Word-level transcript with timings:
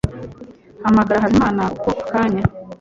hamagara 0.83 1.23
habimana 1.23 1.61
ako 1.69 1.91
kanya 2.09 2.43